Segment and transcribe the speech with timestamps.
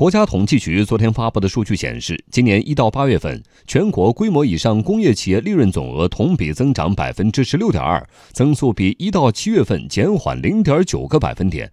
[0.00, 8.02] 国家统计局昨天发布的数据显示，今年一到八月份，全国规模以上工业企业利润总额同比增长百分之十六点二，
[8.32, 11.70] 增速比一到七月份减缓零点九个百分点。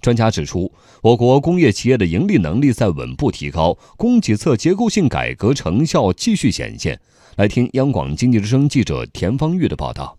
[0.00, 6.98] 专家指出，我国工业企业的盈利能力在稳步提高，供给侧结构性改革成效继续显现。
[7.36, 10.16] 来听央广经济之声记者田方玉的报道。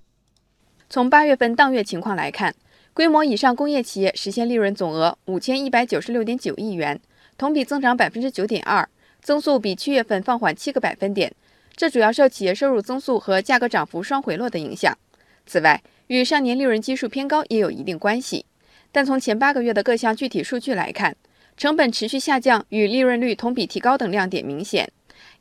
[0.92, 2.54] 从八月份当月情况来看，
[2.94, 7.02] 规模以上工业企业实现利润总额五千一百九十六点九亿元。
[7.38, 8.88] 同比增长百分之九点二，
[9.22, 11.32] 增速比七月份放缓七个百分点。
[11.76, 14.98] 这主要受企业收入增速和价格涨幅双回落的影响。
[15.46, 18.46] 此外，与上年利润基数偏高也有一定关系。
[18.92, 21.16] 但从前八个月的各项具体数据来看，
[21.56, 24.90] 成本持续下降与利润率同比提高等亮点明显。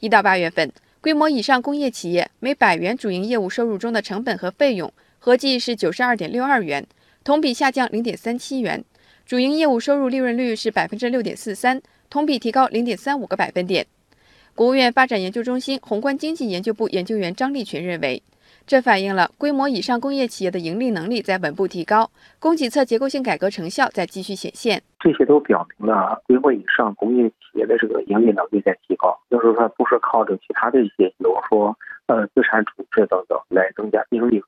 [0.00, 0.70] 一到八月份，
[1.00, 6.86] 规模以上工业企业每百元主营业务收入中的成本和费用合计是九十二点六二元，
[7.24, 8.84] 同比下降零点三七元。
[9.26, 13.84] 主营业务收入利润率是百分之六点四三，同比提高零点三五个百分点。
[14.54, 18.22] 国务院发展研究中心宏观经济研究部研究员张立群认为，
[18.68, 24.80] 这反映了规模以上工业企业的盈利能力在稳步提高，供给侧结构性改革成效在继续显现。
[25.00, 34.40] 这些都表明了规模以上工业企业的这个盈利能力在提高，就是说不是靠着其他的一些，比如说呃资产处置等等来增加盈利。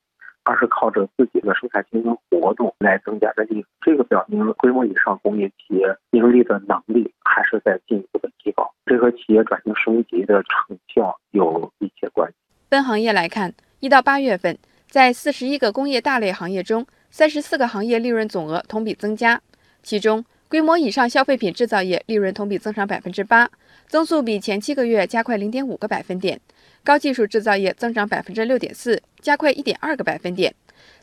[0.44, 2.16] 而是靠着自己的生产经营
[2.48, 12.34] 活动来增加的利润，这个表明规模以上工业企业盈利的能力还是在进一步的提高，这和企业转型升级的成效有一些关系。
[12.70, 14.56] 分行业来看，一到八月份，
[14.88, 19.38] 在四十一个工业大类行业中，三十四个行业利润总额同比增加，
[19.82, 23.50] 其中规模以上消费品制造业利润同比增长百分之八，
[23.88, 26.40] 增速比前七个月加快零点五个百分点。
[26.84, 30.50] 高技术制造业增长百分之六点四，加快一点二个百分点；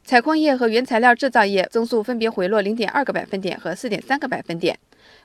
[0.04, 4.80] 采矿业和原材料制造业增速分别回落零点二个百分点和四点三个百分点。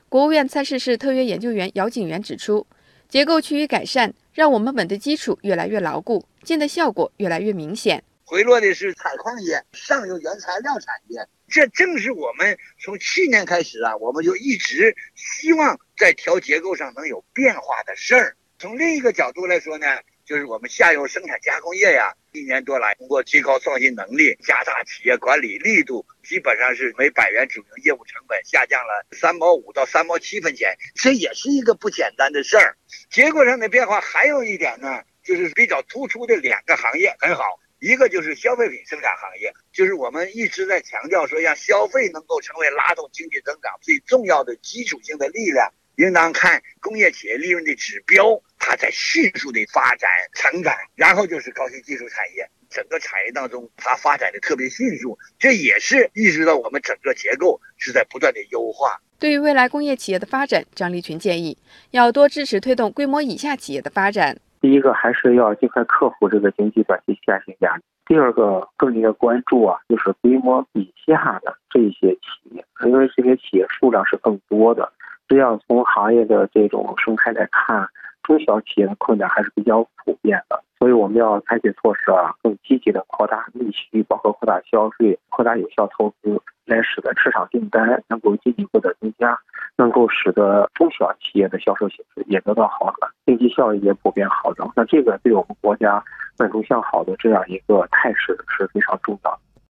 [0.07, 2.67] 国务院参事室特约研究员姚景元指出，
[3.09, 8.03] 结构趋于改善，让我们稳的基础越来越牢固，见的效果越来越明显。
[8.23, 18.37] 回落的是采矿业、上游原材料产业，这正是我们从去年开始啊，我们就一直希望在调结构上能有变化的事儿。
[18.59, 19.87] 从另一个角度来说呢？
[20.25, 32.77] 就是我们下游生产加工业呀，一年多来通过提高创新能力、加大企业管理力度，基本上是每百元主营业务成本下降了三毛五到三毛七分钱，这也是一个不简单的事儿。
[33.09, 37.43] 结构上的变化还有一点呢，就是比较突出的两个行业很好，
[37.79, 45.73] 一个就是消费品生产行业，就是我们一直在强调说，让消费能够成为拉动经济增长最重要的基础性的力量。
[45.97, 50.71] 应当看工业企业利润的指标，它在迅速的发展成长。
[50.95, 59.01] 然后就是高新技术产业，整个产业当中它发展的特别迅速，这也是意识到我们整个结构是在不断的优化。
[59.17, 61.57] 对于未来工业企业的发展，张立群建议
[61.89, 64.37] 要多支持推动规模以下企业的发展。
[64.61, 67.83] 第一个还是要尽快克服这个经济短期下行压力。
[68.05, 74.91] 第二个更应该关注啊，就是规模以下的这些企业，因为这些企业数量是更多的。
[75.27, 77.87] 这样，从行业的这种生态来看，
[78.23, 80.63] 中小企业的困难还是比较普遍的。
[80.79, 89.37] 所以，我们要采取措施啊，更积极的扩大内需，包括扩大消费、扩大有效投资，来使得市场订单能够进一步的增加，
[89.77, 94.67] 能够使得中小企业的销售形势也得到好转，经济效益也普遍好转。
[94.75, 96.03] 那这个对我们国家
[96.39, 99.39] 稳中向好的这样一个态势是非常重要的。